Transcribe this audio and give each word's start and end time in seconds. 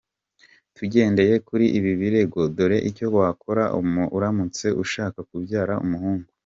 Tugendeye 0.75 1.35
kuri 1.47 1.65
ibi 1.77 1.93
rero, 2.15 2.39
dore 2.55 2.77
icyo 2.89 3.05
wakora 3.15 3.63
uramutse 4.17 4.65
ushaka 4.83 5.19
kubyara 5.29 5.75
umuhungu:. 5.85 6.27